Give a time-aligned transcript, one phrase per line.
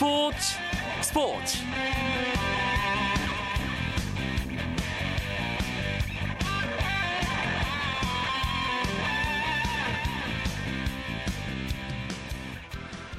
[0.00, 0.38] 스포츠
[1.02, 1.58] 스포츠.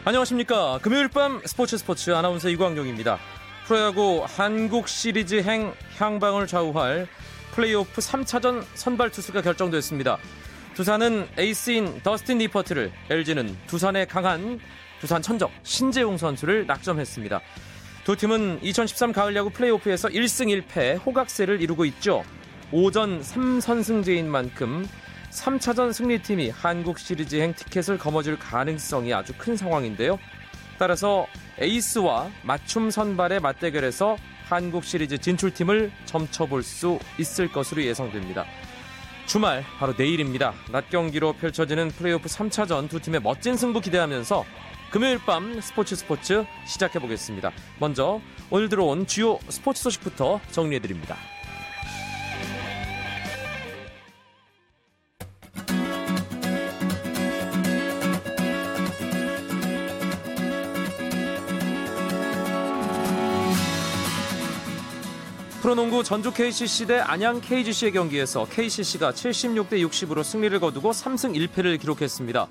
[0.05, 0.79] 안녕하십니까.
[0.81, 3.19] 금요일 밤 스포츠 스포츠 아나운서 이광용입니다.
[3.67, 7.07] 프로야구 한국 시리즈 행 향방을 좌우할
[7.51, 10.17] 플레이오프 3차전 선발 투수가 결정됐습니다.
[10.73, 14.59] 두산은 에이스인 더스틴 니퍼트를 LG는 두산에 강한
[15.01, 17.41] 두산 천적 신재용 선수를 낙점했습니다.
[18.03, 22.23] 두 팀은 2013 가을 야구 플레이오프에서 1승 1패 호각세를 이루고 있죠.
[22.71, 24.87] 오전 3선승제인 만큼
[25.31, 30.19] 3차전 승리팀이 한국 시리즈행 티켓을 거머쥘 가능성이 아주 큰 상황인데요.
[30.77, 31.25] 따라서
[31.59, 38.45] 에이스와 맞춤 선발의 맞대결에서 한국 시리즈 진출팀을 점쳐볼 수 있을 것으로 예상됩니다.
[39.25, 40.53] 주말 바로 내일입니다.
[40.71, 44.43] 낮 경기로 펼쳐지는 플레이오프 3차전 두 팀의 멋진 승부 기대하면서
[44.91, 47.51] 금요일 밤 스포츠 스포츠 시작해 보겠습니다.
[47.79, 51.15] 먼저 오늘 들어온 주요 스포츠 소식부터 정리해 드립니다.
[65.61, 72.47] 프로농구 전주 KCC 대 안양 KGC의 경기에서 KCC가 76대 60으로 승리를 거두고 3승 1패를 기록했습니다.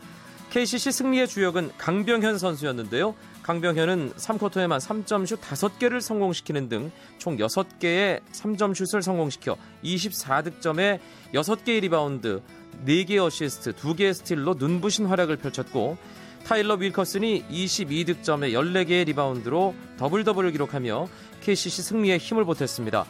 [0.50, 3.14] KCC 승리의 주역은 강병현 선수였는데요.
[3.44, 10.98] 강병현은 3쿼터에만 3점슛 5개를 성공시키는 등 총 6개의 3점슛을 성공시켜 24득점에
[11.34, 12.42] 6개의 리바운드,
[12.84, 15.96] 4개 어시스트, 2개의 스틸로 눈부신 활약을 펼쳤고
[16.44, 21.06] 타일러 윌커슨이 22득점에 14개의 리바운드로 더블 더블을 기록하며
[21.42, 23.04] KCC 승리에 힘을 보탰습니다.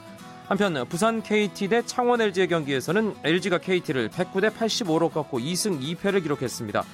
[0.48, 6.84] 한편 부산 KT 대 창원 LG의 경기에서는 LG가 KT를 109대 85로 꺾고 2승 2패를 기록했습니다.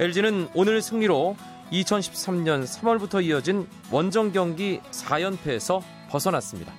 [0.00, 1.36] LG는 오늘 승리로
[1.72, 6.72] 2013년 3월부터 이어진 원정 경기 4연패에서 벗어났습니다.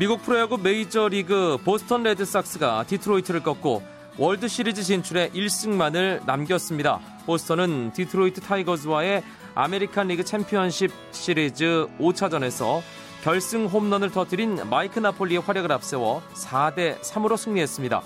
[0.00, 3.82] 미국 프로야구 메이저리그 보스턴 레드삭스가 디트로이트를 꺾고
[4.16, 7.00] 월드 시리즈 진출에 1승만을 남겼습니다.
[7.26, 9.22] 보스턴은 디트로이트 타이거즈와의
[9.54, 12.80] 아메리칸 리그 챔피언십 시리즈 5차전에서
[13.22, 18.02] 결승 홈런을 터뜨린 마이크 나폴리의 활약을 앞세워 4대 3으로 승리했습니다.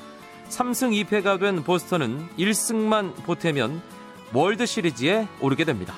[0.48, 3.82] 3승 2패가 된 보스턴은 1승만 보태면
[4.32, 5.94] 월드 시리즈에 오르게 됩니다.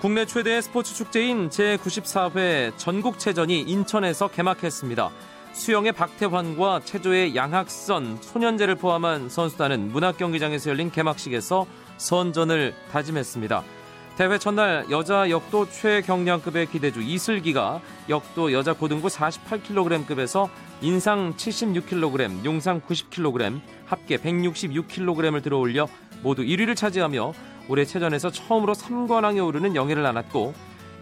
[0.00, 5.10] 국내 최대 스포츠 축제인 제94회 전국체전이 인천에서 개막했습니다.
[5.52, 11.66] 수영의 박태환과 체조의 양학선, 손연재를 포함한 선수단은 문학경기장에서 열린 개막식에서
[11.98, 13.62] 선전을 다짐했습니다.
[14.16, 17.80] 대회 첫날 여자 역도 최경량급의 기대주 이슬기가
[18.10, 20.50] 역도 여자 고등부 48kg급에서
[20.82, 25.88] 인상 76kg, 용상 90kg, 합계 166kg을 들어올려
[26.22, 27.32] 모두 1위를 차지하며
[27.68, 30.52] 올해 체전에서 처음으로 3관왕에 오르는 영예를 안았고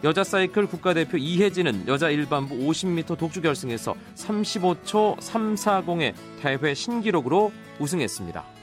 [0.04, 8.59] 여자 사이클 국가대표 이혜진은 여자 일반부 50m 독주 결승에서 35초 340의 대회 신기록으로 우승했습니다.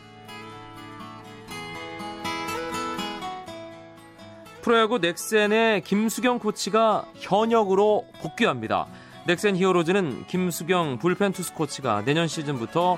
[4.67, 8.88] 프로야구 넥센의 김수경 코치가 현역으로 복귀합니다.
[9.25, 12.97] 넥센 히어로즈는 김수경 불펜 투수 코치가 내년 시즌부터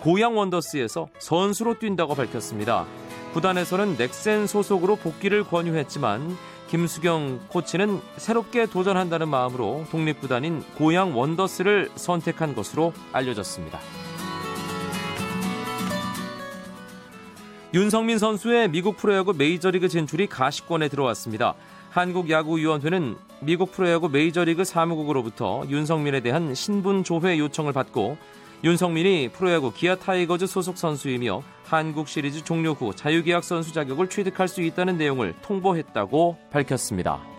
[0.00, 2.86] 고양 원더스에서 선수로 뛴다고 밝혔습니다.
[3.34, 6.38] 구단에서는 넥센 소속으로 복귀를 권유했지만
[6.70, 13.78] 김수경 코치는 새롭게 도전한다는 마음으로 독립구단인 고양 원더스를 선택한 것으로 알려졌습니다.
[17.74, 21.54] 윤석민 선수의 미국 프로야구 메이저리그 진출이 가시권에 들어왔습니다.
[21.90, 28.16] 한국야구위원회는 미국 프로야구 메이저리그 사무국으로부터 윤석민에 대한 신분 조회 요청을 받고
[28.62, 34.62] 윤석민이 프로야구 기아 타이거즈 소속 선수이며 한국 시리즈 종료 후 자유계약 선수 자격을 취득할 수
[34.62, 37.33] 있다는 내용을 통보했다고 밝혔습니다.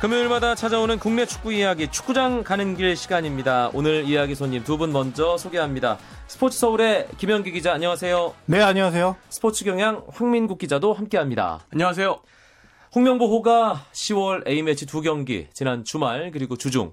[0.00, 3.70] 금요일마다 찾아오는 국내 축구 이야기 축구장 가는 길 시간입니다.
[3.72, 5.96] 오늘 이야기 손님 두 분 먼저 소개합니다.
[6.26, 8.34] 스포츠 서울의 김현기 기자 안녕하세요.
[8.44, 9.16] 네, 안녕하세요.
[9.30, 11.60] 스포츠 경향 황민국 기자도 함께합니다.
[11.72, 12.20] 안녕하세요.
[12.94, 16.92] 홍명보호가 10월 A매치 두 경기 지난 주말 그리고 주중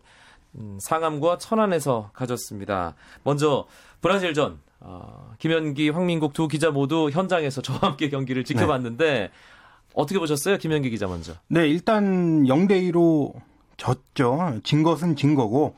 [0.56, 2.96] 음, 상암과 천안에서 가졌습니다.
[3.24, 3.66] 먼저
[4.02, 9.30] 브라질전 어, 김현기, 황민국 두 기자 모두 현장에서 저와 함께 경기를 지켜봤는데
[9.94, 10.58] 어떻게 보셨어요?
[10.58, 11.34] 김현기 기자 먼저.
[11.48, 13.34] 네, 일단 0대 2로
[13.78, 14.60] 졌죠.
[14.64, 15.76] 진 것은 진 거고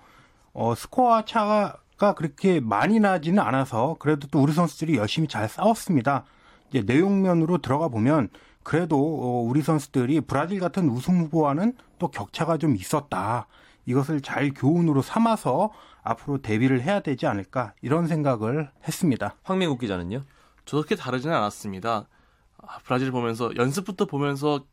[0.54, 6.26] 어, 스코어 차가 그렇게 많이 나지는 않아서 그래도 또 우리 선수들이 열심히 잘 싸웠습니다.
[6.70, 8.30] 이제 내용면으로 들어가 보면
[8.64, 13.48] 그래도 어, 우리 선수들이 브라질 같은 우승 후보와는 또 격차가 좀 있었다.
[13.86, 15.72] 이것을 잘 교훈으로 삼아서
[16.04, 19.36] 앞으로 대비를 해야 되지 않을까 이런 생각을 했습니다.
[19.44, 20.24] 황민국 기자는요?
[20.66, 22.08] 저도 그렇게 다르지는 않았습니다.
[22.68, 24.66] 아, 브라질 보면서 연습부터 보면서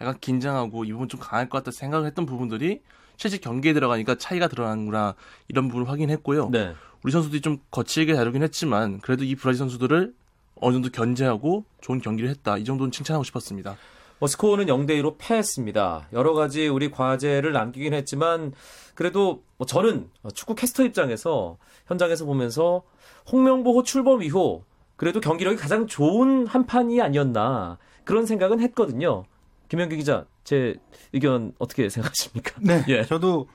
[0.00, 2.80] 약간 긴장하고 이 부분 좀 강할 것 같다 생각을 했던 부분들이
[3.16, 5.14] 실제 경기에 들어가니까 차이가 드러나는구나
[5.48, 6.48] 이런 부분을 확인했고요.
[6.50, 6.74] 네.
[7.02, 10.14] 우리 선수들이 좀 거칠게 다루긴 했지만 그래도 이 브라질 선수들을
[10.56, 12.56] 어느 정도 견제하고 좋은 경기를 했다.
[12.58, 13.76] 이 정도는 칭찬하고 싶었습니다.
[14.20, 16.08] 머스코는 0대 2로 패했습니다.
[16.12, 18.52] 여러 가지 우리 과제를 남기긴 했지만
[18.94, 21.56] 그래도 뭐 저는 축구 캐스터 입장에서
[21.86, 22.82] 현장에서 보면서
[23.32, 24.62] 홍명보 호출범 이후
[25.00, 29.24] 그래도 경기력이 가장 좋은 한 판이 아니었나 그런 생각은 했거든요.
[29.70, 30.74] 김현기 기자, 제
[31.14, 32.60] 의견 어떻게 생각하십니까?
[32.60, 33.02] 네, 예.
[33.06, 33.48] 저도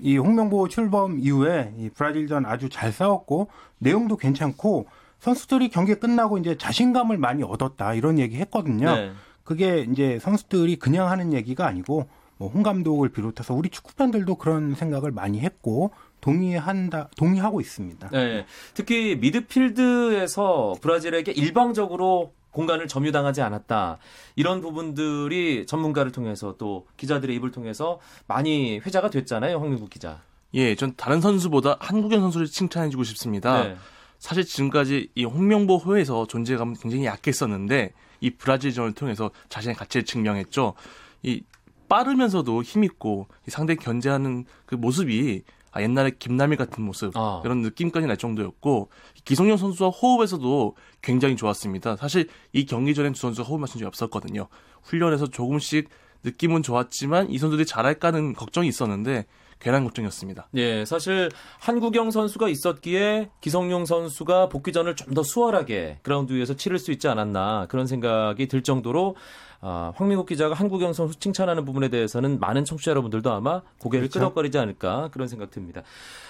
[0.00, 3.46] 이 홍명보 출범 이후에 이 브라질전 아주 잘 싸웠고
[3.78, 4.86] 내용도 괜찮고
[5.20, 8.92] 선수들이 경기 끝나고 이제 자신감을 많이 얻었다 이런 얘기 했거든요.
[8.92, 9.12] 네.
[9.44, 12.08] 그게 이제 선수들이 그냥 하는 얘기가 아니고
[12.38, 18.10] 뭐 홍 감독을 비롯해서 우리 축구 팬들도 그런 생각을 많이 했고 동의한다 동의하고 있습니다.
[18.10, 18.46] 네.
[18.74, 23.98] 특히 미드필드에서 브라질에게 일방적으로 공간을 점유당하지 않았다.
[24.36, 30.20] 이런 부분들이 전문가를 통해서 또 기자들의 입을 통해서 많이 회자가 됐잖아요, 황민국 기자.
[30.54, 33.64] 예, 전 다른 선수보다 한국인 선수를 칭찬해주고 싶습니다.
[33.64, 33.76] 네.
[34.18, 40.74] 사실 지금까지 이 홍명보 호에서 존재감은 굉장히 약했었는데 이 브라질전을 통해서 자신의 가치를 증명했죠.
[41.22, 41.42] 이
[41.88, 45.42] 빠르면서도 힘있고 상대 견제하는 그 모습이
[45.72, 47.42] 아, 옛날에 김남일 같은 모습 아.
[47.44, 48.90] 이런 느낌까지 날 정도였고
[49.24, 51.96] 기성용 선수와 호흡에서도 굉장히 좋았습니다.
[51.96, 54.48] 사실 이 경기 전엔 두 선수가 호흡 맞춘 적이 없었거든요.
[54.82, 55.88] 훈련에서 조금씩
[56.24, 59.26] 느낌은 좋았지만 이 선수들이 잘할까는 걱정이 있었는데
[59.60, 60.48] 괜한 걱정이었습니다.
[60.54, 66.92] 예, 사실 한국영 선수가 있었기에 기성용 선수가 복귀전을 좀 더 수월하게 그라운드 위에서 치를 수
[66.92, 69.16] 있지 않았나 그런 생각이 들 정도로
[69.60, 74.20] 아, 황민국 기자가 한국영 선수 칭찬하는 부분에 대해서는 많은 청취자 여러분들도 아마 고개를 그렇죠?
[74.20, 75.82] 끄덕거리지 않을까 그런 생각 듭니다.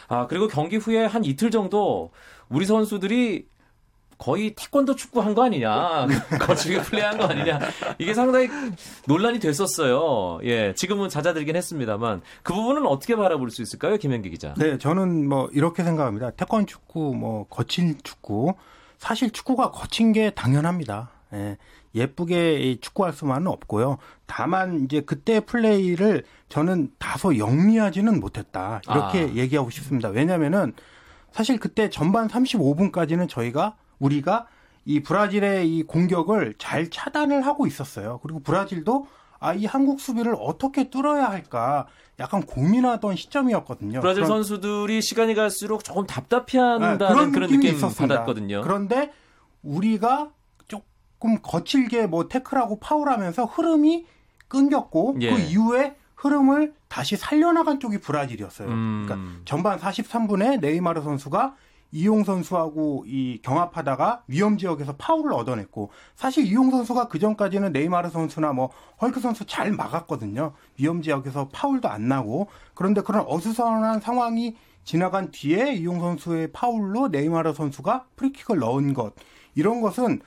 [0.06, 2.10] 아, 그리고 경기 후에 한 이틀 정도
[2.48, 3.46] 우리 선수들이
[4.18, 6.06] 거의 태권도 축구 한 거 아니냐.
[6.40, 7.60] 거칠게 플레이한 거 아니냐.
[7.98, 8.48] 이게 상당히
[9.06, 10.40] 논란이 됐었어요.
[10.44, 10.74] 예.
[10.74, 13.96] 지금은 잦아들긴 했습니다만 그 부분은 어떻게 바라볼 수 있을까요?
[13.96, 14.54] 김현기 기자.
[14.58, 14.76] 네.
[14.78, 16.30] 저는 뭐 이렇게 생각합니다.
[16.32, 18.54] 태권 축구, 뭐 거친 축구.
[18.98, 21.10] 사실 축구가 거친 게 당연합니다.
[21.34, 21.56] 예.
[21.94, 23.98] 예쁘게 축구할 수만은 없고요.
[24.26, 28.80] 다만 이제 그때 플레이를 저는 다소 영리하지는 못했다.
[28.90, 29.34] 이렇게 아.
[29.36, 30.08] 얘기하고 싶습니다.
[30.08, 30.72] 왜냐면은
[31.30, 34.46] 사실 그때 전반 35분까지는 저희가 우리가
[34.84, 38.20] 이 브라질의 이 공격을 잘 차단을 하고 있었어요.
[38.22, 39.06] 그리고 브라질도
[39.40, 41.86] 아, 이 한국 수비를 어떻게 뚫어야 할까
[42.18, 44.00] 약간 고민하던 시점이었거든요.
[44.00, 48.14] 브라질 그런, 선수들이 시간이 갈수록 조금 답답해한다는 네, 그런, 그런 느낌이 있었습니다.
[48.14, 48.62] 받았거든요.
[48.62, 49.12] 그런데
[49.62, 50.30] 우리가
[50.66, 54.06] 조금 거칠게 뭐 태클하고 파울하면서 흐름이
[54.48, 55.30] 끊겼고 예.
[55.30, 58.68] 그 이후에 흐름을 다시 살려나간 쪽이 브라질이었어요.
[58.68, 59.04] 음.
[59.06, 61.54] 그러니까 전반 43분에 네이마르 선수가
[61.90, 68.52] 이용 선수하고 이 경합하다가 위험 지역에서 파울을 얻어냈고 사실 이용 선수가 그 전까지는 네이마르 선수나
[68.52, 70.52] 뭐 헐크 선수 잘 막았거든요.
[70.78, 77.52] 위험 지역에서 파울도 안 나고 그런데 그런 어수선한 상황이 지나간 뒤에 이용 선수의 파울로 네이마르
[77.52, 79.14] 선수가 프리킥을 넣은 것
[79.54, 80.20] 이런 것은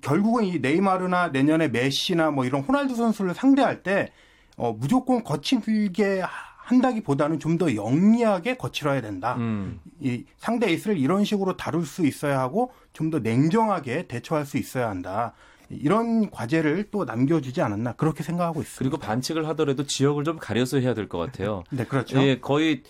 [0.00, 4.10] 결국은 이 네이마르나 내년에 메시나 뭐 이런 호날두 선수를 상대할 때
[4.56, 6.22] 어, 무조건 거칠게
[6.66, 9.36] 한다기보다는 좀 더 영리하게 거칠어야 된다.
[9.38, 9.80] 음.
[10.00, 14.88] 이 상대 에이스를 이런 식으로 다룰 수 있어야 하고 좀 더 냉정하게 대처할 수 있어야
[14.90, 15.32] 한다.
[15.70, 18.78] 이런 과제를 또 남겨주지 않았나 그렇게 생각하고 있습니다.
[18.78, 21.62] 그리고 반칙을 하더라도 지역을 좀 가려서 해야 될 것 같아요.
[21.70, 22.20] 네, 그렇죠.
[22.22, 22.82] 예, 거의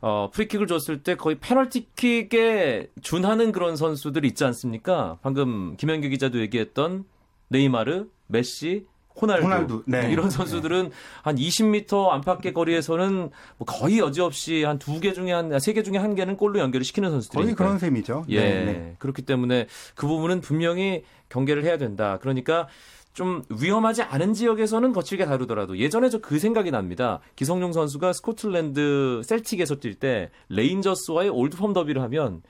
[0.00, 5.18] 어, 프리킥을 줬을 때 거의 페널티킥에 준하는 그런 선수들 있지 않습니까?
[5.22, 7.04] 방금 김현규 기자도 얘기했던
[7.48, 8.86] 네이마르, 메시,
[9.20, 9.82] 호날두, 호날두.
[9.86, 10.10] 네.
[10.10, 10.90] 이런 선수들은 네.
[11.22, 15.98] 한 20m 안팎의 거리에서는 뭐 거의 여지없이 한 두 개 중에 한 세 개 중에
[15.98, 18.24] 한 개는 골로 연결을 시키는 선수들이 거의 그런 셈이죠.
[18.28, 18.40] 예.
[18.40, 18.96] 네, 네.
[18.98, 22.18] 그렇기 때문에 그 부분은 분명히 경계를 해야 된다.
[22.20, 22.66] 그러니까
[23.12, 27.20] 좀 위험하지 않은 지역에서는 거칠게 다루더라도 예전에 저 그 생각이 납니다.
[27.36, 32.42] 기성용 선수가 스코틀랜드 셀틱에서 뛸 때 레인저스와의 올드펌 더비를 하면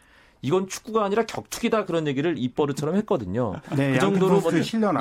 [0.44, 3.54] 이건 축구가 아니라 격투기다 그런 얘기를 입버릇처럼 했거든요.
[3.74, 4.52] 네, 그 정도로 뭐,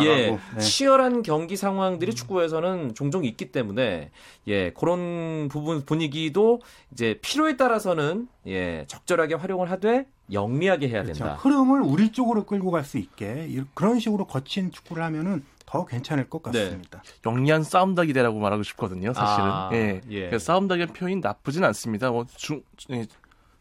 [0.01, 0.59] 예, 네.
[0.59, 4.12] 치열한 경기 상황들이 축구에서는 종종 있기 때문에
[4.47, 11.25] 예 그런 부분 분위기도 이제 필요에 따라서는 예 적절하게 활용을 하되 영리하게 해야 그렇죠.
[11.25, 11.35] 된다.
[11.35, 16.43] 흐름을 우리 쪽으로 끌고 갈 수 있게 그런 식으로 거친 축구를 하면은 더 괜찮을 것
[16.51, 16.65] 네.
[16.65, 17.01] 같습니다.
[17.01, 17.13] 네.
[17.25, 19.50] 영리한 싸움다 기대라고 말하고 싶거든요, 사실은.
[19.50, 20.01] 아, 예.
[20.09, 20.38] 예.
[20.38, 22.12] 싸움다기 표현 나쁘진 않습니다.
[22.12, 23.05] 뭐 중, 예,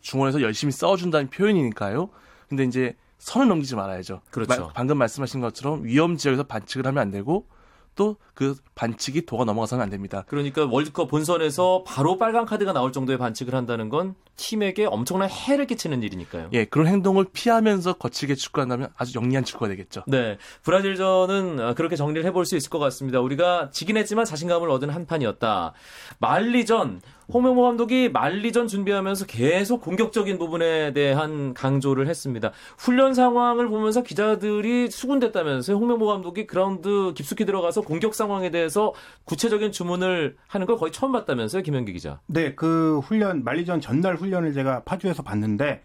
[0.03, 2.11] 중원에서 열심히 싸워준다는 표현이니까요.
[2.49, 4.21] 근데 이제 선을 넘기지 말아야죠.
[4.31, 4.67] 그렇죠.
[4.67, 7.47] 마, 방금 말씀하신 것처럼 위험 지역에서 반칙을 하면 안 되고
[7.95, 10.25] 또 그 반칙이 도가 넘어가서는 안 됩니다.
[10.27, 16.03] 그러니까 월드컵 본선에서 바로 빨간 카드가 나올 정도의 반칙을 한다는 건 팀에게 엄청난 해를 끼치는
[16.03, 16.49] 일이니까요.
[16.55, 20.05] 예, 그런 행동을 피하면서 거칠게 축구한다면 아주 영리한 축구가 되겠죠.
[20.07, 23.21] 네, 브라질전은 그렇게 정리를 해볼 수 있을 것 같습니다.
[23.21, 25.75] 우리가 지긴 했지만 자신감을 얻은 한 판이었다.
[26.19, 27.03] 말리전
[27.33, 32.53] 홍명보 감독이 만리전 준비하면서 계속 공격적인 부분에 대한 강조를 했습니다.
[32.79, 35.77] 훈련 상황을 보면서 기자들이 수군댔다면서요.
[35.77, 38.93] 홍명보 감독이 그라운드 깊숙이 들어가서 공격 상황에 대해서
[39.25, 42.21] 구체적인 주문을 하는 걸 거의 처음 봤다면서요, 김현기 기자.
[42.27, 45.83] 네, 그 훈련 만리전 전날 훈련을 제가 파주에서 봤는데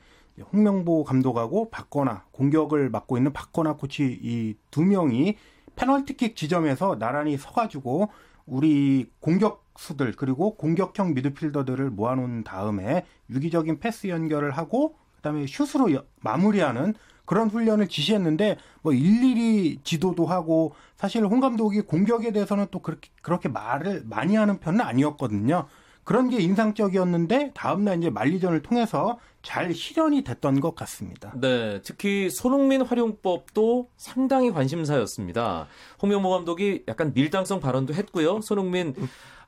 [0.53, 5.35] 홍명보 감독하고 박거나 공격을 맡고 있는 박거나 코치 이 두 명이
[5.75, 8.09] 페널티킥 지점에서 나란히 서가지고
[8.47, 17.49] 우리 공격수들 그리고 공격형 미드필더들을 모아놓은 다음에 유기적인 패스 연결을 하고 그다음에 슛으로 마무리하는 그런
[17.49, 24.03] 훈련을 지시했는데 뭐 일일이 지도도 하고 사실 홍 감독이 공격에 대해서는 또 그렇게 그렇게 말을
[24.05, 25.67] 많이 하는 편은 아니었거든요.
[26.07, 31.33] 그런 게 인상적이었는데 다음날 이제 만리전을 통해서 잘 실현이 됐던 것 같습니다.
[31.35, 35.67] 네, 특히 손흥민 활용법도 상당히 관심사였습니다.
[36.01, 38.39] 홍명보 감독이 약간 밀당성 발언도 했고요.
[38.39, 38.95] 손흥민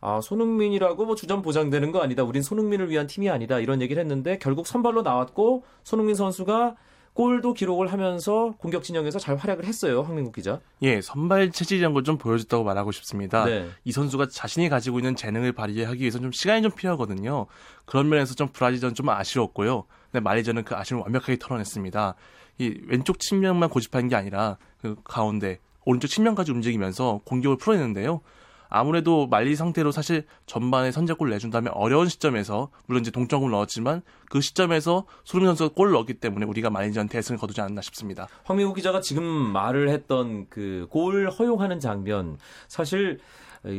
[0.02, 2.26] 아, 손흥민이라고 뭐 주전 보장되는 거 아니다.
[2.26, 3.60] 우린 손흥민을 위한 팀이 아니다.
[3.60, 6.76] 이런 얘기를 했는데 결국 선발로 나왔고 손흥민 선수가
[7.20, 10.04] 골도 기록을 하면서 공격 진영에서 잘 활약을 했어요.
[10.04, 10.62] 황민국 기자.
[10.82, 13.44] 예, 선발 체질이란 걸 좀 보여줬다고 말하고 싶습니다.
[13.44, 13.68] 네.
[13.84, 17.48] 이 선수가 자신이 가지고 있는 재능을 발휘하기 위해서 좀 시간이 좀 필요하거든요.
[17.84, 19.84] 그런 면에서 좀 브라질전 좀 아쉬웠고요.
[20.10, 22.16] 근데 말리전은 그 아쉬움을 완벽하게 털어냈습니다.
[22.60, 28.22] 이 왼쪽 측면만 고집한 게 아니라 그 가운데 오른쪽 측면까지 움직이면서 공격을 풀어내는데요.
[28.70, 35.06] 아무래도 말리 상태로 사실 전반에 선제골 내준다면 어려운 시점에서 물론 이제 동점을 넣었지만 그 시점에서
[35.24, 38.28] 소름 선수가 골을 넣었기 때문에 우리가 말리전 대승을 거두지 않았나 싶습니다.
[38.44, 43.20] 황미국 기자가 지금 말을 했던 그 골 허용하는 장면 사실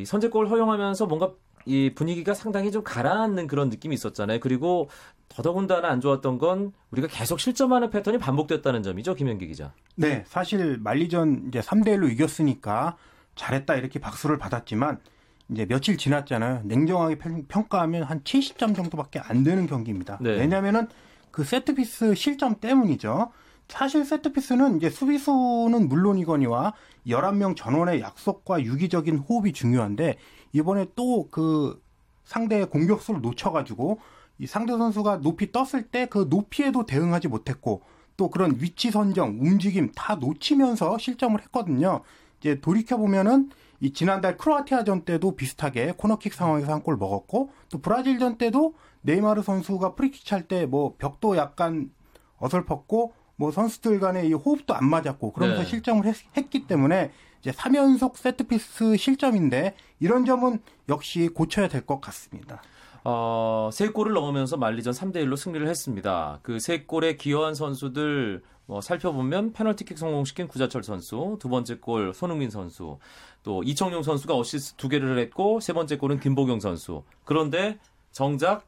[0.04, 1.32] 선제골 허용하면서 뭔가
[1.66, 4.40] 이 분위기가 상당히 좀 가라앉는 그런 느낌이 있었잖아요.
[4.40, 4.88] 그리고
[5.28, 9.72] 더더군다나 안 좋았던 건 우리가 계속 실점하는 패턴이 반복됐다는 점이죠, 김현기 기자.
[9.94, 12.96] 네, 사실 말리전 이제 3대 1로 이겼으니까
[13.36, 14.98] 잘했다 이렇게 박수를 받았지만
[15.50, 16.62] 이제 며칠 지났잖아요.
[16.64, 17.18] 냉정하게
[17.48, 20.18] 평가하면 한 70점 정도밖에 안 되는 경기입니다.
[20.20, 20.30] 네.
[20.30, 20.88] 왜냐면은
[21.30, 23.32] 그 세트피스 실점 때문이죠.
[23.68, 26.74] 사실 세트피스는 이제 수비수는 물론이거니와
[27.06, 30.18] 11명 전원의 약속과 유기적인 호흡이 중요한데
[30.52, 31.80] 이번에 또 그
[32.24, 33.98] 상대의 공격수를 놓쳐가지고
[34.38, 37.82] 이 상대 선수가 높이 떴을 때 그 높이에도 대응하지 못했고
[38.16, 42.02] 또 그런 위치 선정, 움직임 다 놓치면서 실점을 했거든요.
[42.40, 48.36] 이제 돌이켜 보면은 이 지난달 크로아티아전 때도 비슷하게 코너킥 상황에서 한 골 먹었고 또 브라질전
[48.38, 51.90] 때도 네이마르 선수가 프리킥 찰 때 뭐 벽도 약간
[52.38, 55.68] 어설펐고 뭐 선수들 간의 이 호흡도 안 맞았고 그러면서 네.
[55.68, 62.62] 실점을 했, 했기 때문에 이제 3연속 세트피스 실점인데 이런 점은 역시 고쳐야 될 것 같습니다.
[63.02, 66.38] 어, 세 골을 넣으면서 말리전 3대 1로 승리를 했습니다.
[66.42, 72.50] 그 세 골에 기여한 선수들 뭐 살펴보면 페널티킥 성공시킨 구자철 선수, 두 번째 골 손흥민
[72.50, 73.00] 선수,
[73.42, 77.02] 또 이청용 선수가 어시스트 두 개를 했고 세 번째 골은 김보경 선수.
[77.24, 77.80] 그런데
[78.12, 78.64] 정작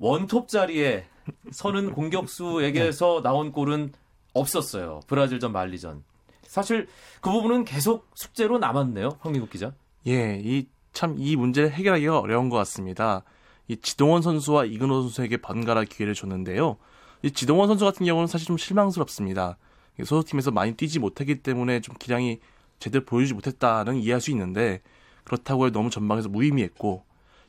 [0.00, 1.04] 원톱 자리에
[1.52, 3.92] 서는 공격수에게서 나온 골은
[4.34, 5.02] 없었어요.
[5.06, 6.02] 브라질전 말리전.
[6.42, 6.88] 사실
[7.20, 9.18] 그 부분은 계속 숙제로 남았네요.
[9.20, 9.72] 황민국 기자.
[10.08, 13.22] 예, 이 참 이 문제를 해결하기가 어려운 것 같습니다.
[13.68, 16.76] 이 지동원 선수와 이근호 선수에게 번갈아 기회를 줬는데요.
[17.22, 19.56] 이 지동원 선수 같은 경우는 사실 좀 실망스럽습니다.
[19.98, 22.38] 소속팀에서 많이 뛰지 못했기 때문에 좀 기량이
[22.78, 24.80] 제대로 보여주지 못했다는 이해할 수 있는데
[25.24, 27.04] 그렇다고 해 너무 전방에서 무의미했고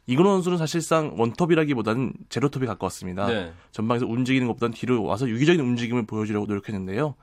[0.07, 3.27] 이근호 선수는 사실상 원톱이라기보다는 제로톱이 가까웠습니다.
[3.27, 3.53] 네.
[3.71, 7.13] 전방에서 움직이는 것보다는 뒤로 와서 유기적인 움직임을 보여주려고 노력했는데요.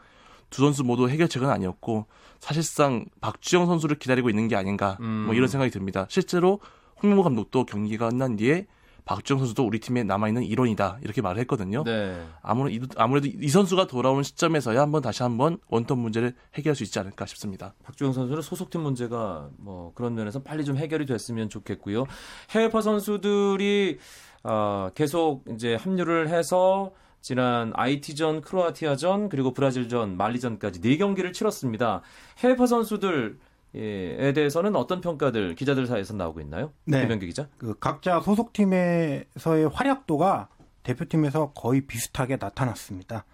[0.50, 2.06] 두 선수 모두 해결책은 아니었고
[2.38, 5.12] 사실상 박주영 선수를 기다리고 있는 게 아닌가 뭐 음.
[5.26, 6.06] 뭐 이런 생각이 듭니다.
[6.08, 6.60] 실제로
[7.02, 8.66] 홍명보 감독도 경기가 끝난 뒤에
[9.06, 11.84] 박주영 선수도 우리 팀에 남아있는 일원이다 이렇게 말을 했거든요.
[11.84, 12.20] 네.
[12.42, 17.24] 아무래도, 아무래도 이 선수가 돌아온 시점에서야 한번 다시 한번 원톱 문제를 해결할 수 있지 않을까
[17.24, 17.72] 싶습니다.
[17.84, 22.04] 박주영 선수는 소속팀 문제가 뭐 그런 면에서 빨리 좀 해결이 됐으면 좋겠고요.
[22.50, 23.98] 해외파 선수들이
[24.42, 32.02] 어, 계속 이제 합류를 해서 지난 IT전, 크로아티아전, 그리고 브라질전, 말리전까지 네 경기를 치렀습니다.
[32.38, 33.38] 해외파 선수들
[33.74, 36.72] 에 대해서는 어떤 평가들 기자들 사이에서 나오고 있나요?
[36.84, 37.00] 네.
[37.00, 37.48] 김병기 기자.
[37.58, 40.48] 그 각자 소속팀에서의 활약도가
[40.82, 43.24] 대표팀에서 거의 비슷하게 나타났습니다.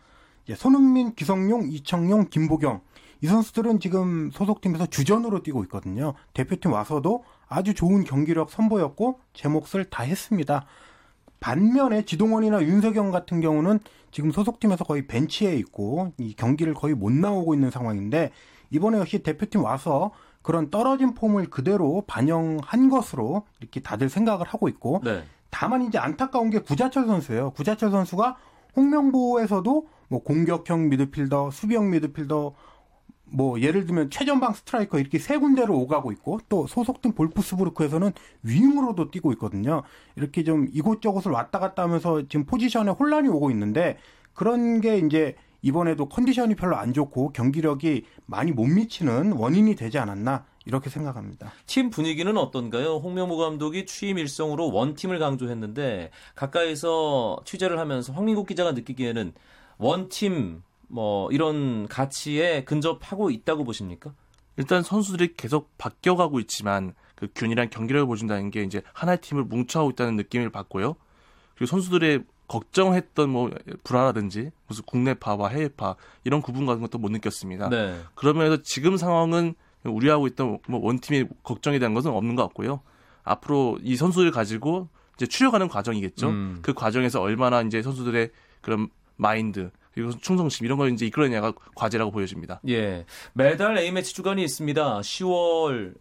[0.45, 2.81] 이제 손흥민, 기성용, 이청용, 김보경
[3.21, 6.15] 이 선수들은 지금 소속팀에서 주전으로 뛰고 있거든요.
[6.35, 10.67] 대표팀 와서도 아주 좋은 경기력 선보였고 제 몫을 다 했습니다.
[11.39, 17.55] 반면에 지동원이나 윤석영 같은 경우는 지금 소속팀에서 거의 벤치에 있고 이 경기를 거의 못 나오고
[17.55, 18.33] 있는 상황인데
[18.73, 20.11] 이번에 역시 대표팀 와서
[20.43, 25.23] 그런 떨어진 폼을 그대로 반영한 것으로 이렇게 다들 생각을 하고 있고 네.
[25.51, 27.51] 다만 이제 안타까운 게 구자철 선수예요.
[27.51, 28.37] 구자철 선수가
[28.75, 32.55] 홍명보에서도 뭐 공격형 미드필더, 수비형 미드필더
[33.35, 38.13] 뭐 예를 들면 최전방 스트라이커 이렇게 세 군데로 오가고 있고 또 소속팀 볼프스부르크에서는
[38.43, 39.83] 윙으로도 뛰고 있거든요.
[40.17, 43.97] 이렇게 좀 이곳저곳을 왔다 갔다 하면서 지금 포지션에 혼란이 오고 있는데
[44.35, 50.45] 그런 게 이제 이번에도 컨디션이 별로 안 좋고 경기력이 많이 못 미치는 원인이 되지 않았나
[50.65, 51.53] 이렇게 생각합니다.
[51.67, 52.97] 팀 분위기는 어떤가요?
[52.97, 59.33] 홍명보 감독이 취임 일성으로 원팀을 강조했는데 가까이서 취재를 하면서 황민국 기자가 느끼기에는
[59.79, 64.13] 원팀 뭐 이런 가치에 근접하고 있다고 보십니까?
[64.57, 70.17] 일단 선수들이 계속 바뀌어가고 있지만 그 균일한 경기력을 보여준다는 게 이제 하나의 팀을 뭉쳐하고 있다는
[70.17, 70.97] 느낌을 받고요.
[71.55, 73.51] 그리고 선수들의 걱정했던 뭐
[73.83, 77.71] 불화라든지 무슨 국내파와 해외파 이런 구분 같은 것도 못 느꼈습니다.
[77.71, 77.99] 네.
[78.15, 79.55] 그러면서 지금 상황은
[79.85, 82.81] 우리하고 있던 뭐 원팀의 걱정에 대한 것은 없는 것 같고요.
[83.25, 86.29] 앞으로 이 선수를 가지고 이제 추려가는 과정이겠죠.
[86.29, 86.59] 음.
[86.61, 88.31] 그 과정에서 얼마나 이제 선수들의
[88.61, 92.61] 그런 마인드 그리고 충성심 이런 걸 이제 이끌어내냐가 과제라고 보여집니다.
[92.69, 93.07] 예.
[93.33, 95.01] 매달 A매치 주간이 있습니다.
[95.01, 95.95] 10월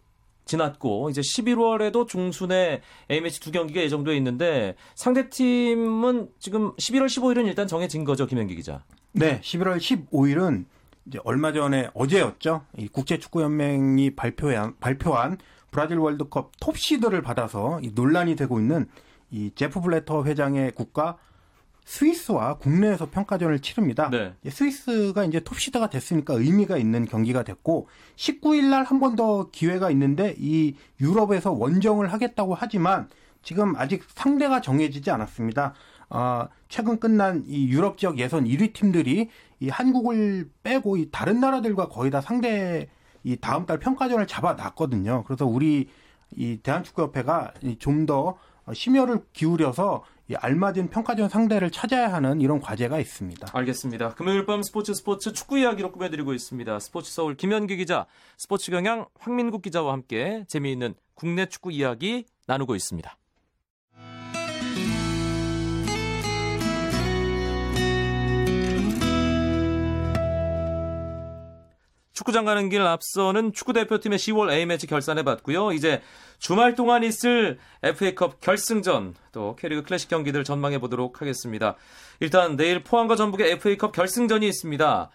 [0.44, 7.66] 지났고 이제 11월에도 중순에 A매치 두 경기가 예정돼 있는데 상대 팀은 지금 11월 15일은 일단
[7.66, 8.82] 정해진 거죠, 김현기 기자.
[9.12, 10.64] 네, 11월 15일은
[11.06, 12.64] 이제 얼마 전에 어제였죠.
[12.78, 15.38] 이 국제축구연맹이 발표한 발표한
[15.70, 18.86] 브라질 월드컵 톱시드를 받아서 논란이 되고 있는
[19.30, 21.16] 이 제프 블레터 회장의 국가
[21.84, 24.08] 스위스와 국내에서 평가전을 치릅니다.
[24.10, 24.34] 네.
[24.48, 30.34] 스위스가 이제 톱시드가 됐으니까 의미가 있는 경기가 됐고 19일 날 한 번 더 기회가 있는데
[30.38, 33.08] 이 유럽에서 원정을 하겠다고 하지만
[33.42, 35.74] 지금 아직 상대가 정해지지 않았습니다.
[36.10, 39.28] 어, 최근 끝난 이 유럽 지역 예선 1위 팀들이
[39.60, 42.88] 이 한국을 빼고 이 다른 나라들과 거의 다 상대
[43.24, 45.24] 이 다음 달 평가전을 잡아놨거든요.
[45.26, 45.88] 그래서 우리
[46.36, 48.36] 이 대한축구협회가 좀 더
[48.72, 53.48] 심혈을 기울여서 이 알맞은 평가전 상대를 찾아야 하는 이런 과제가 있습니다.
[53.52, 54.14] 알겠습니다.
[54.14, 56.78] 금요일 밤 스포츠 스포츠 축구 이야기로 꾸며드리고 있습니다.
[56.80, 58.06] 스포츠 서울 김현기 기자,
[58.38, 63.16] 스포츠 경향 황민국 기자와 함께 재미있는 국내 축구 이야기 나누고 있습니다.
[72.12, 75.72] 축구장 가는 길 앞서는 축구대표팀의 10월 A매치 결산해봤고요.
[75.72, 76.02] 이제
[76.38, 81.76] 주말 동안 있을 FA컵 결승전 또 K리그 클래식 경기들 전망해보도록 하겠습니다.
[82.20, 85.10] 일단 내일 포항과 전북의 FA컵 결승전이 있습니다.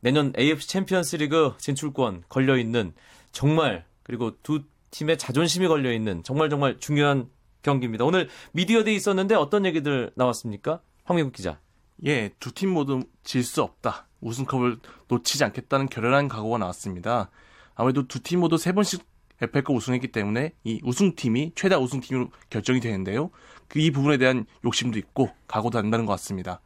[0.00, 2.94] 내년 AFC 챔피언스 리그 진출권 걸려있는
[3.32, 7.28] 정말 그리고 두 팀의 자존심이 걸려있는 정말 정말 중요한
[7.62, 8.04] 경기입니다.
[8.04, 10.80] 오늘 미디어데이 있었는데 어떤 얘기들 나왔습니까?
[11.04, 11.60] 황민국 기자.
[12.06, 14.07] 예, 두 팀 모두 질 수 없다.
[14.20, 14.78] 우승컵을
[15.08, 17.30] 놓치지 않겠다는 결연한 각오가 나왔습니다.
[17.74, 19.04] 아무래도 두 팀 모두 세 번씩
[19.40, 23.30] FA컵 우승했기 때문에 이 우승팀이 최다 우승팀으로 결정이 되는데요.
[23.68, 26.60] 그 이 부분에 대한 욕심도 있고 각오도 한다는 것 같습니다.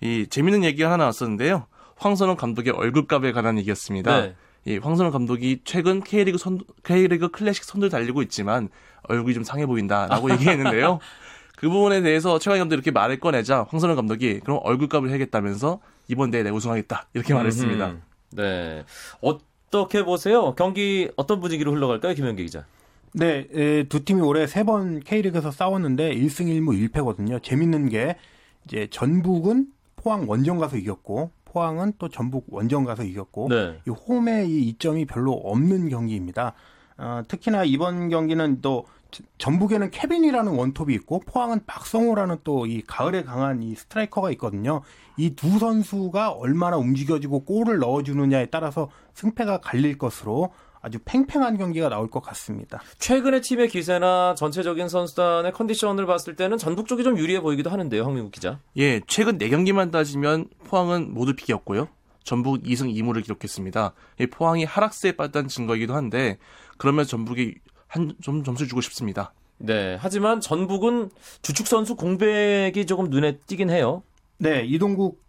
[0.00, 1.66] 이 재밌는 얘기가 하나 나왔었는데요.
[1.96, 4.20] 황선홍 감독의 얼굴값에 관한 얘기였습니다.
[4.22, 4.34] 네.
[4.64, 8.70] 이 황선홍 감독이 최근 K리그 선 K리그 클래식 선두를 달리고 있지만
[9.02, 11.00] 얼굴이 좀 상해 보인다라고 얘기했는데요.
[11.56, 16.42] 그 부분에 대해서 최강 감독이 이렇게 말을 꺼내자 황선홍 감독이 그럼 얼굴값을 해야겠다면서 이번 대회
[16.42, 17.94] 내 우승하겠다 이렇게 말했습니다.
[18.32, 18.84] 네.
[19.20, 20.54] 어떻게 보세요?
[20.56, 22.64] 경기 어떤 분위기로 흘러갈까요, 김현기 기자?
[23.12, 27.42] 네, 에, 두 팀이 올해 세 번 K리그에서 싸웠는데 1승 1무 1패거든요.
[27.42, 28.16] 재밌는 게
[28.66, 33.78] 이제 전북은 포항 원정 가서 이겼고 포항은 또 전북 원정 가서 이겼고 네.
[33.86, 36.54] 이 홈의 이 이점이 별로 없는 경기입니다.
[36.98, 38.86] 어, 특히나 이번 경기는 또
[39.38, 44.82] 전북에는 케빈이라는 원톱이 있고 포항은 박성호라는 또 이 가을에 강한 이 스트라이커가 있거든요.
[45.16, 52.08] 이 두 선수가 얼마나 움직여지고 골을 넣어주느냐에 따라서 승패가 갈릴 것으로 아주 팽팽한 경기가 나올
[52.10, 52.80] 것 같습니다.
[52.98, 58.32] 최근의 팀의 기세나 전체적인 선수단의 컨디션을 봤을 때는 전북 쪽이 좀 유리해 보이기도 하는데요, 황민국
[58.32, 58.58] 기자.
[58.78, 61.88] 예, 최근 4경기만 따지면 포항은 모두 비겼고요.
[62.24, 63.92] 전북 2승 2무를 기록했습니다.
[64.30, 66.38] 포항이 하락세에 빠졌다는 증거이기도 한데
[66.78, 67.56] 그러면 전북이
[67.90, 69.32] 한 좀 점수 주고 싶습니다.
[69.58, 69.96] 네.
[70.00, 71.10] 하지만 전북은
[71.42, 74.02] 주축 선수 공백이 조금 눈에 띄긴 해요.
[74.38, 75.20] 네, 이동국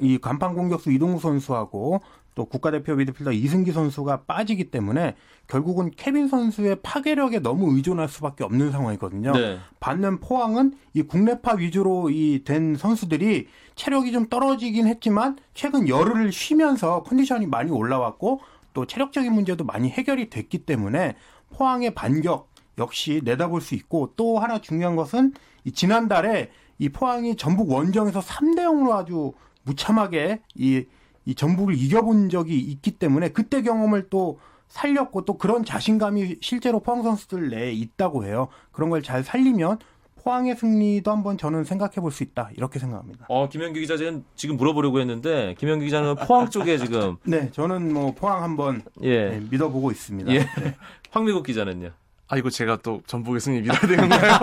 [0.00, 2.00] 이 간판 공격수 이동우 선수하고
[2.34, 5.16] 또 국가대표 미드필더 이승기 선수가 빠지기 때문에
[5.48, 9.32] 결국은 케빈 선수의 파괴력에 너무 의존할 수밖에 없는 상황이거든요.
[9.32, 9.58] 네.
[9.80, 17.02] 반면 포항은 이 국내파 위주로 이 된 선수들이 체력이 좀 떨어지긴 했지만 최근 열흘을 쉬면서
[17.04, 18.40] 컨디션이 많이 올라왔고
[18.74, 21.16] 또 체력적인 문제도 많이 해결이 됐기 때문에
[21.50, 25.32] 포항의 반격 역시 내다볼 수 있고 또 하나 중요한 것은
[25.64, 29.32] 이 지난달에 이 포항이 전북 원정에서 3대 0으로 아주
[29.64, 30.84] 무참하게 이,
[31.24, 37.02] 이 전북을 이겨본 적이 있기 때문에 그때 경험을 또 살렸고 또 그런 자신감이 실제로 포항
[37.02, 38.48] 선수들 내에 있다고 해요.
[38.70, 39.78] 그런 걸 잘 살리면
[40.22, 43.26] 포항의 승리도 한번 저는 생각해 볼 수 있다 이렇게 생각합니다.
[43.28, 48.12] 어 김현기 기자 지금 지금 물어보려고 했는데 김현기 기자는 포항 쪽에 지금 네 저는 뭐
[48.14, 49.30] 포항 한번 예.
[49.30, 50.32] 네, 믿어보고 있습니다.
[50.32, 50.38] 예.
[50.40, 50.74] 네.
[51.10, 51.90] 황미국 기자는요.
[52.30, 54.38] 아 이거 제가 또 전북의 승리 믿어야 되는가요?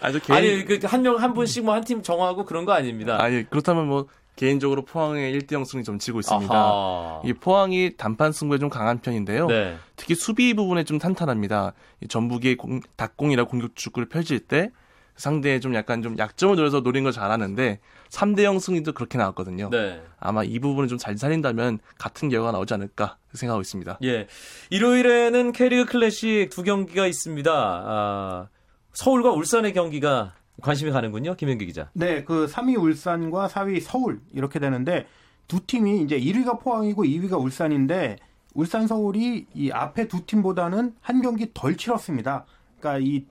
[0.00, 0.38] 아주 개인...
[0.38, 3.20] 아니 그한명한 분씩 뭐 한 팀 정하고 그런 거 아닙니다.
[3.22, 6.54] 아니 그렇다면 뭐 개인적으로 포항의 1대0 승리 좀 지고 있습니다.
[6.54, 7.22] 아하.
[7.24, 9.46] 이 포항이 단판 승부에 좀 강한 편인데요.
[9.46, 9.76] 네.
[9.96, 11.72] 특히 수비 부분에 좀 탄탄합니다.
[12.02, 14.70] 이 전북이 공, 닭공이나 공격 축구를 펼칠 때
[15.16, 17.78] 상대에 좀 약간 좀 약점을 노려서 노린 걸 잘하는데
[18.10, 19.70] 3대 0 승리도 그렇게 나왔거든요.
[19.70, 20.02] 네.
[20.18, 23.98] 아마 이 부분을 좀 잘 살린다면 같은 결과가 나오지 않을까 생각하고 있습니다.
[24.02, 24.26] 예.
[24.70, 27.52] 일요일에는 캐리어 클래식 두 경기가 있습니다.
[27.52, 28.48] 아,
[28.92, 31.34] 서울과 울산의 경기가 관심이 가는군요.
[31.34, 31.90] 김현기 기자.
[31.94, 35.06] 네, 그 3위 울산과 4위 서울 이렇게 되는데
[35.48, 38.16] 두 팀이 이제 1위가 포항이고 2위가 울산인데
[38.54, 42.46] 울산 서울이 이 앞에 두 팀보다는 한 경기 덜 치렀습니다.
[42.78, 43.24] 그러니까 이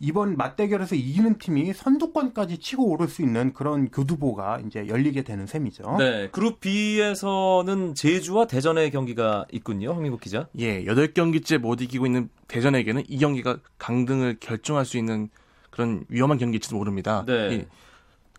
[0.00, 5.96] 이번 맞대결에서 이기는 팀이 선두권까지 치고 오를 수 있는 그런 교두보가 이제 열리게 되는 셈이죠.
[5.98, 6.28] 네.
[6.30, 9.92] 그룹 B에서는 제주와 대전의 경기가 있군요.
[9.92, 10.48] 황민국 기자.
[10.58, 10.84] 예.
[10.84, 15.30] 8경기째 못 이기고 있는 대전에게는 이 경기가 강등을 결정할 수 있는
[15.74, 17.24] 그런 위험한 경기일지도 모릅니다.
[17.26, 17.66] 네.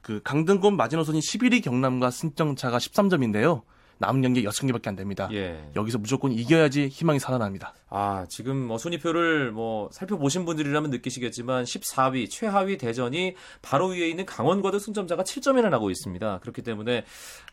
[0.01, 3.63] 그 강등권 마지노선이 11위 경남과 승점차가 13점인데요.
[3.97, 5.29] 남은 경기 6경기밖에 안 됩니다.
[5.31, 5.69] 예.
[5.75, 7.73] 여기서 무조건 이겨야지 희망이 살아납니다.
[7.89, 14.79] 아, 지금 뭐 순위표를 뭐 살펴보신 분들이라면 느끼시겠지만 14위 최하위 대전이 바로 위에 있는 강원과도
[14.79, 16.39] 승점자가 7점이나 나고 있습니다.
[16.39, 17.05] 그렇기 때문에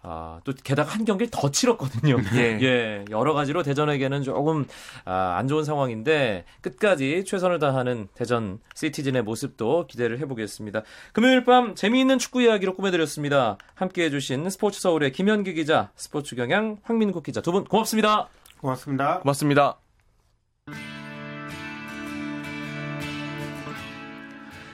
[0.02, 2.16] 아, 또 게다가 한 경기를 더 치렀거든요.
[2.34, 2.58] 예.
[2.60, 3.04] 예.
[3.10, 4.66] 여러 가지로 대전에게는 조금
[5.04, 10.82] 아, 안 좋은 상황인데 끝까지 최선을 다하는 대전 시티즌의 모습도 기대를 해 보겠습니다.
[11.12, 13.58] 금요일 밤 재미있는 축구 이야기로 꾸며 드렸습니다.
[13.74, 18.28] 함께 해 주신 스포츠 서울의 김현기 기자, 스포츠 경향 황민국 기자 두 분 고맙습니다.
[18.60, 19.18] 고맙습니다.
[19.20, 19.76] 고맙습니다.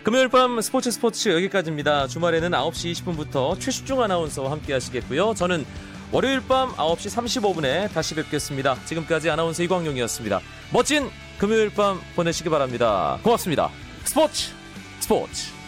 [0.05, 2.07] 금요일 밤 스포츠 스포츠 여기까지입니다.
[2.07, 5.35] 주말에는 9시 20분부터 최수중 아나운서와 함께 하시겠고요.
[5.35, 5.66] 저는
[6.12, 8.77] 월요일 밤 9시 35분에 다시 뵙겠습니다.
[8.87, 10.40] 지금까지 아나운서 이광용이었습니다.
[10.73, 13.18] 멋진 금요일 밤 보내시기 바랍니다.
[13.23, 13.71] 고맙습니다.
[14.05, 14.53] 스포츠
[15.01, 15.59] 스포츠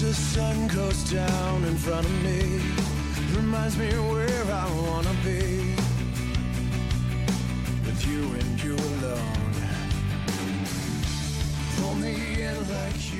[0.00, 0.49] sun
[0.90, 2.60] goes down in front of me.
[3.36, 5.76] Reminds me where I wanna be.
[7.84, 9.52] With you and you alone.
[11.76, 13.19] Pull me in like you